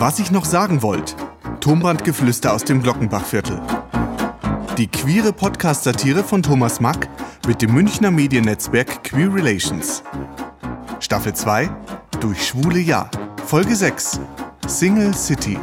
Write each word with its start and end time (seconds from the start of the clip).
Was 0.00 0.18
ich 0.18 0.30
noch 0.30 0.46
sagen 0.46 0.80
wollte. 0.80 1.14
Tonbandgeflüster 1.60 2.54
aus 2.54 2.64
dem 2.64 2.82
Glockenbachviertel. 2.82 3.60
Die 4.78 4.86
queere 4.86 5.30
Podcast-Satire 5.30 6.24
von 6.24 6.42
Thomas 6.42 6.80
Mack 6.80 7.06
mit 7.46 7.60
dem 7.60 7.74
Münchner 7.74 8.10
Mediennetzwerk 8.10 9.04
Queer 9.04 9.34
Relations. 9.34 10.02
Staffel 11.00 11.34
2 11.34 11.68
Durch 12.18 12.46
schwule 12.46 12.78
Ja. 12.78 13.10
Folge 13.44 13.76
6 13.76 14.20
Single 14.66 15.12
City. 15.12 15.58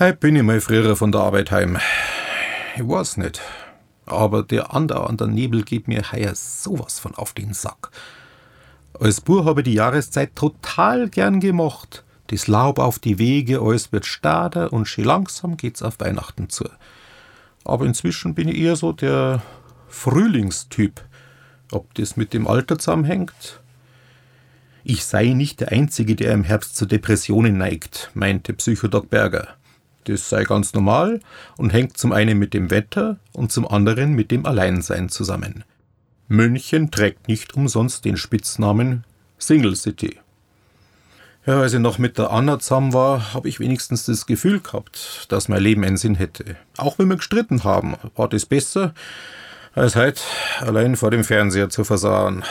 Heute 0.00 0.16
bin 0.16 0.36
ich 0.36 0.42
mal 0.42 0.62
früher 0.62 0.96
von 0.96 1.12
der 1.12 1.20
Arbeit 1.20 1.50
heim. 1.50 1.76
Ich 2.76 2.88
weiß 2.88 3.18
nicht. 3.18 3.38
Aber 4.06 4.42
der 4.42 4.74
andauernde 4.74 5.28
Nebel 5.28 5.62
geht 5.62 5.88
mir 5.88 6.10
heuer 6.10 6.34
sowas 6.34 6.98
von 6.98 7.14
auf 7.14 7.34
den 7.34 7.52
Sack. 7.52 7.90
Als 8.98 9.20
Bub 9.20 9.44
habe 9.44 9.60
ich 9.60 9.64
die 9.64 9.74
Jahreszeit 9.74 10.36
total 10.36 11.08
gern 11.08 11.40
gemacht. 11.40 12.04
Das 12.28 12.46
Laub 12.46 12.78
auf 12.78 12.98
die 12.98 13.18
Wege, 13.18 13.60
alles 13.60 13.92
wird 13.92 14.06
stader 14.06 14.72
und 14.72 14.86
schön 14.86 15.04
langsam 15.04 15.56
geht's 15.56 15.82
auf 15.82 16.00
Weihnachten 16.00 16.48
zu. 16.48 16.64
Aber 17.64 17.84
inzwischen 17.84 18.34
bin 18.34 18.48
ich 18.48 18.58
eher 18.58 18.76
so 18.76 18.92
der 18.92 19.42
Frühlingstyp. 19.88 21.04
Ob 21.70 21.94
das 21.94 22.16
mit 22.16 22.32
dem 22.32 22.46
Alter 22.46 22.78
zusammenhängt? 22.78 23.60
Ich 24.84 25.04
sei 25.04 25.28
nicht 25.28 25.60
der 25.60 25.72
Einzige, 25.72 26.16
der 26.16 26.32
im 26.32 26.44
Herbst 26.44 26.76
zu 26.76 26.86
Depressionen 26.86 27.56
neigt, 27.56 28.10
meinte 28.14 28.52
Psychodog 28.52 29.10
Berger. 29.10 29.48
Das 30.04 30.28
sei 30.28 30.44
ganz 30.44 30.74
normal 30.74 31.20
und 31.56 31.72
hängt 31.72 31.96
zum 31.96 32.12
einen 32.12 32.38
mit 32.38 32.54
dem 32.54 32.70
Wetter 32.70 33.18
und 33.32 33.52
zum 33.52 33.68
anderen 33.68 34.14
mit 34.14 34.30
dem 34.32 34.44
Alleinsein 34.44 35.08
zusammen. 35.08 35.64
München 36.32 36.90
trägt 36.90 37.28
nicht 37.28 37.52
umsonst 37.56 38.06
den 38.06 38.16
Spitznamen 38.16 39.04
Single 39.36 39.76
City. 39.76 40.18
Ja, 41.44 41.60
als 41.60 41.74
ich 41.74 41.78
noch 41.78 41.98
mit 41.98 42.16
der 42.16 42.30
Anna 42.30 42.58
zusammen 42.58 42.94
war, 42.94 43.34
habe 43.34 43.50
ich 43.50 43.60
wenigstens 43.60 44.06
das 44.06 44.24
Gefühl 44.24 44.60
gehabt, 44.60 45.26
dass 45.28 45.50
mein 45.50 45.62
Leben 45.62 45.84
einen 45.84 45.98
Sinn 45.98 46.14
hätte. 46.14 46.56
Auch 46.78 46.98
wenn 46.98 47.08
wir 47.08 47.16
gestritten 47.16 47.64
haben, 47.64 47.96
war 48.16 48.30
das 48.30 48.46
besser, 48.46 48.94
als 49.74 49.94
heute 49.94 50.22
allein 50.60 50.96
vor 50.96 51.10
dem 51.10 51.22
Fernseher 51.22 51.68
zu 51.68 51.84
versahen 51.84 52.44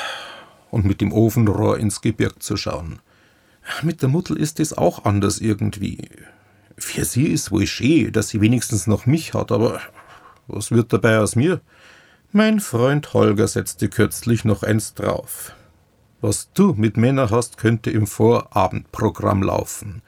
und 0.70 0.86
mit 0.86 1.02
dem 1.02 1.12
Ofenrohr 1.12 1.80
ins 1.80 2.02
Gebirg 2.02 2.44
zu 2.44 2.58
schauen. 2.58 3.00
Mit 3.82 4.04
der 4.04 4.10
Mutter 4.10 4.38
ist 4.38 4.60
es 4.60 4.78
auch 4.78 5.06
anders 5.06 5.40
irgendwie. 5.40 6.08
Für 6.78 7.04
sie 7.04 7.30
ist 7.30 7.52
wohl 7.52 7.66
schön, 7.66 8.12
dass 8.12 8.30
sie 8.30 8.42
wenigstens 8.42 8.86
noch 8.86 9.08
mich 9.08 9.34
hat, 9.34 9.52
aber 9.52 9.82
was 10.46 10.70
wird 10.70 10.94
dabei 10.94 11.18
aus 11.18 11.36
mir? 11.36 11.62
Mein 12.34 12.62
Freund 12.62 13.14
Holger 13.14 13.46
setzte 13.46 13.90
kürzlich 13.90 14.46
noch 14.46 14.64
eins 14.64 14.94
drauf. 14.94 15.54
Was 16.22 16.54
du 16.54 16.74
mit 16.78 16.96
Männern 16.96 17.30
hast, 17.30 17.58
könnte 17.58 17.92
im 17.92 18.08
Vorabendprogramm 18.08 19.44
laufen. 19.44 20.02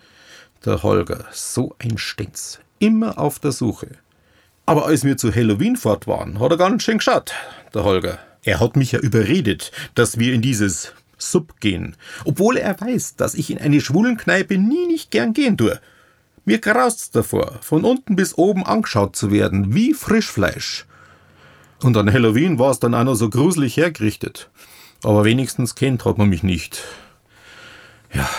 Der 0.64 0.84
Holger, 0.84 1.26
so 1.34 1.76
ein 1.80 1.98
Stenz, 1.98 2.60
immer 2.80 3.18
auf 3.18 3.40
der 3.40 3.52
Suche. 3.52 3.90
Aber 4.66 4.86
als 4.86 5.04
wir 5.04 5.18
zu 5.18 5.36
Halloween 5.36 5.76
fort 5.76 6.08
waren, 6.08 6.40
hat 6.40 6.52
er 6.52 6.58
ganz 6.58 6.84
schön 6.84 7.00
geschaut, 7.00 7.34
der 7.74 7.84
Holger. 7.84 8.20
Er 8.44 8.62
hat 8.62 8.78
mich 8.78 8.94
ja 8.94 9.00
überredet, 9.00 9.74
dass 9.94 10.18
wir 10.18 10.34
in 10.34 10.42
dieses 10.42 10.94
Sub 11.18 11.60
gehen, 11.60 11.98
obwohl 12.24 12.56
er 12.56 12.80
weiß, 12.80 13.18
dass 13.18 13.34
ich 13.34 13.52
in 13.52 13.58
eine 13.58 13.82
Schwulenkneipe 13.82 14.58
nie 14.58 14.88
nicht 14.88 15.12
gern 15.12 15.34
gehen 15.34 15.58
tue. 15.58 15.78
Mir 16.46 16.60
graust's 16.60 17.12
davor, 17.12 17.60
von 17.60 17.84
unten 17.84 18.16
bis 18.16 18.38
oben 18.38 18.66
angeschaut 18.66 19.18
zu 19.18 19.30
werden, 19.30 19.76
wie 19.76 19.94
Frischfleisch. 19.94 20.86
Und 21.84 21.98
an 21.98 22.12
Halloween 22.12 22.60
war 22.60 22.72
es 22.72 22.80
dann 22.80 22.92
noch 22.92 23.16
so 23.16 23.30
gruselig 23.30 23.76
hergerichtet. 23.76 24.50
Aber 25.04 25.26
wenigstens 25.26 25.76
kennt 25.76 26.06
hat 26.06 26.18
man 26.18 26.30
mich 26.30 26.44
nicht. 26.44 26.82
Ja. 28.14 28.30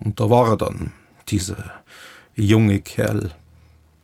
Und 0.00 0.18
da 0.18 0.28
war 0.28 0.48
er 0.48 0.56
dann, 0.56 0.92
dieser 1.28 1.72
junge 2.34 2.80
Kerl. 2.80 3.30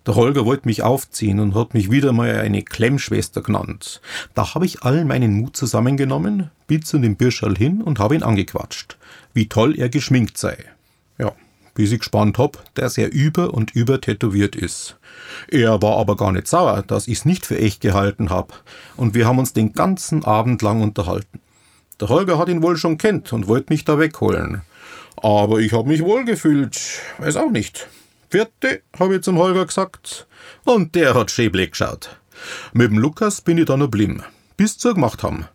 Der 0.06 0.14
Holger 0.14 0.46
wollte 0.46 0.68
mich 0.68 0.82
aufziehen 0.82 1.40
und 1.40 1.54
hat 1.54 1.74
mich 1.74 1.90
wieder 1.90 2.12
mal 2.12 2.36
eine 2.36 2.62
Klemmschwester 2.62 3.42
genannt. 3.42 4.00
Da 4.34 4.54
habe 4.54 4.64
ich 4.64 4.82
all 4.82 5.04
meinen 5.04 5.34
Mut 5.34 5.56
zusammengenommen, 5.56 6.50
bin 6.66 6.82
zu 6.82 6.98
dem 6.98 7.16
Birschall 7.16 7.56
hin 7.56 7.82
und 7.82 7.98
habe 7.98 8.14
ihn 8.14 8.22
angequatscht, 8.22 8.96
wie 9.34 9.48
toll 9.48 9.78
er 9.78 9.88
geschminkt 9.88 10.38
sei. 10.38 10.56
Bis 11.80 11.92
ich 11.92 12.00
gespannt 12.00 12.36
hab, 12.36 12.62
dass 12.74 12.98
er 12.98 13.10
über 13.10 13.54
und 13.54 13.70
über 13.70 14.02
tätowiert 14.02 14.54
ist. 14.54 14.98
Er 15.48 15.80
war 15.80 15.96
aber 15.96 16.14
gar 16.14 16.30
nicht 16.30 16.46
sauer, 16.46 16.84
dass 16.86 17.08
ich's 17.08 17.24
nicht 17.24 17.46
für 17.46 17.58
echt 17.58 17.80
gehalten 17.80 18.28
hab, 18.28 18.62
und 18.98 19.14
wir 19.14 19.26
haben 19.26 19.38
uns 19.38 19.54
den 19.54 19.72
ganzen 19.72 20.22
Abend 20.22 20.60
lang 20.60 20.82
unterhalten. 20.82 21.40
Der 21.98 22.10
Holger 22.10 22.36
hat 22.36 22.50
ihn 22.50 22.62
wohl 22.62 22.76
schon 22.76 22.98
kennt 22.98 23.32
und 23.32 23.48
wollte 23.48 23.72
mich 23.72 23.86
da 23.86 23.98
wegholen. 23.98 24.60
Aber 25.16 25.60
ich 25.60 25.72
hab 25.72 25.86
mich 25.86 26.02
wohl 26.04 26.26
gefühlt, 26.26 26.78
weiß 27.16 27.36
auch 27.36 27.50
nicht. 27.50 27.88
Vierte, 28.28 28.82
habe 28.98 29.16
ich 29.16 29.22
zum 29.22 29.38
Holger 29.38 29.64
gesagt, 29.64 30.26
und 30.66 30.94
der 30.94 31.14
hat 31.14 31.30
schäblich 31.30 31.70
geschaut. 31.70 32.20
Mit 32.74 32.90
dem 32.90 32.98
Lukas 32.98 33.40
bin 33.40 33.56
ich 33.56 33.64
da 33.64 33.78
noch 33.78 33.88
blieben, 33.88 34.22
bis 34.58 34.76
zur 34.76 34.92
gemacht 34.92 35.22
haben. 35.22 35.46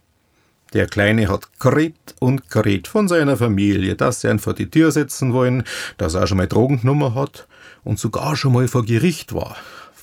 Der 0.75 0.87
Kleine 0.87 1.29
hat 1.29 1.57
geredet 1.57 2.15
und 2.19 2.49
geredet 2.51 2.89
von 2.89 3.07
seiner 3.07 3.37
Familie, 3.37 3.95
dass 3.95 4.19
sie 4.19 4.27
ihn 4.27 4.39
vor 4.39 4.53
die 4.53 4.69
Tür 4.69 4.91
setzen 4.91 5.31
wollen, 5.31 5.63
dass 5.97 6.15
er 6.15 6.27
schon 6.27 6.35
mal 6.35 6.49
Drogen 6.49 6.81
genommen 6.81 7.15
hat 7.15 7.47
und 7.85 7.97
sogar 7.97 8.35
schon 8.35 8.51
mal 8.51 8.67
vor 8.67 8.83
Gericht 8.83 9.33
war. 9.33 9.55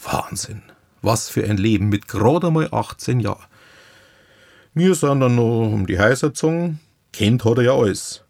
Wahnsinn. 0.03 0.63
Was 1.03 1.29
für 1.29 1.45
ein 1.45 1.59
Leben 1.59 1.91
mit 1.91 2.09
gerade 2.09 2.51
mal 2.51 2.69
18 2.73 3.21
Jahren. 3.21 3.45
Wir 4.73 4.95
sind 4.95 5.21
dann 5.21 5.35
noch 5.35 5.71
um 5.71 5.87
die 5.87 5.99
Häuser 5.99 6.29
gezogen. 6.29 6.81
Kennt 7.13 7.45
hat 7.45 7.59
er 7.59 7.65
ja 7.65 7.75
alles. 7.75 8.25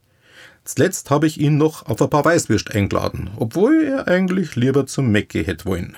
Zuletzt 0.64 1.10
habe 1.10 1.28
ich 1.28 1.38
ihn 1.38 1.58
noch 1.58 1.86
auf 1.86 2.02
ein 2.02 2.10
paar 2.10 2.24
Weißwürst 2.24 2.74
eingeladen, 2.74 3.30
obwohl 3.36 3.84
er 3.84 4.08
eigentlich 4.08 4.56
lieber 4.56 4.84
zum 4.86 5.12
Mecke 5.12 5.44
hätte 5.44 5.66
wollen. 5.66 5.96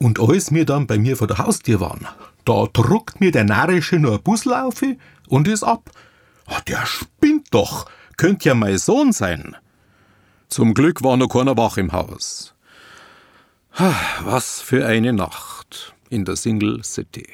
Und 0.00 0.18
als 0.18 0.52
wir 0.52 0.66
dann 0.66 0.88
bei 0.88 0.98
mir 0.98 1.16
vor 1.16 1.28
der 1.28 1.38
Haustür 1.38 1.78
waren, 1.78 2.08
da 2.44 2.66
druckt 2.72 3.20
mir 3.20 3.30
der 3.30 3.44
Narrische 3.44 3.98
nur 3.98 4.14
ein 4.14 4.22
Bussel 4.22 4.54
auf 4.54 4.82
und 5.28 5.48
ist 5.48 5.62
ab. 5.62 5.90
Ah, 6.46 6.60
der 6.66 6.84
spinnt 6.86 7.48
doch. 7.50 7.86
Könnt 8.16 8.44
ja 8.44 8.54
mein 8.54 8.78
Sohn 8.78 9.12
sein. 9.12 9.56
Zum 10.48 10.74
Glück 10.74 11.02
war 11.02 11.16
noch 11.16 11.28
keiner 11.28 11.56
wach 11.56 11.76
im 11.76 11.92
Haus. 11.92 12.54
Was 14.22 14.60
für 14.60 14.86
eine 14.86 15.12
Nacht 15.12 15.94
in 16.10 16.24
der 16.24 16.36
Single 16.36 16.84
City. 16.84 17.26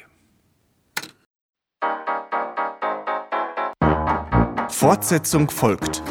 Fortsetzung 4.69 5.49
folgt. 5.49 6.01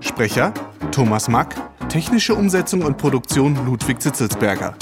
Sprecher 0.00 0.52
Thomas 0.92 1.28
Mack, 1.28 1.54
technische 1.88 2.34
Umsetzung 2.34 2.82
und 2.82 2.98
Produktion 2.98 3.54
Ludwig 3.64 4.02
Zitzelsberger. 4.02 4.74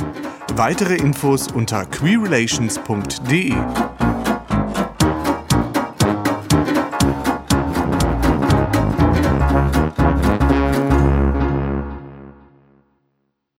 Weitere 0.55 0.97
Infos 0.97 1.49
unter 1.53 1.87
queerrelations.de. 1.87 3.96